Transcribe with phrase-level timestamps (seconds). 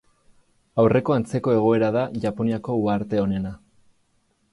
[0.83, 3.53] Aurreko antzeko egoera da Japoniako uharte honena.